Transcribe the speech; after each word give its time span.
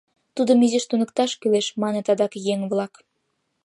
Тудым 0.35 0.59
изиш 0.65 0.85
туныкташ 0.87 1.31
кӱлеш,— 1.41 1.67
маныт 1.81 2.07
адак 2.13 2.33
еҥ-влак. 2.53 2.93